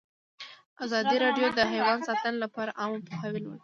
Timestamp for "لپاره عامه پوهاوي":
2.43-3.39